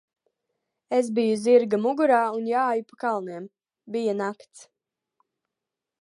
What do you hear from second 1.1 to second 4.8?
biju zirga mugurā un jāju pa kalniem. Bija nakts.